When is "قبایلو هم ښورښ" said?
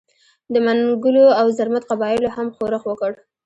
1.91-2.83